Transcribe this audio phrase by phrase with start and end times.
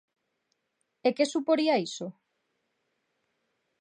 [1.07, 2.07] E que suporía iso?